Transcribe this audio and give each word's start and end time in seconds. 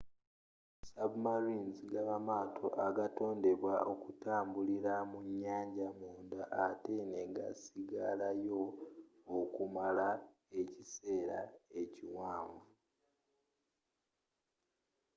submarines 0.91 1.77
gaba 1.91 2.17
maato 2.27 2.67
agatondebwa 2.87 3.73
okutambilira 3.91 4.93
mu 5.11 5.19
nyaanja 5.39 5.87
munda 5.99 6.41
atte 6.65 6.97
negasigalayo 7.15 8.61
okumala 9.39 10.09
ekiseera 10.59 11.41
ekiwanvu 11.81 12.61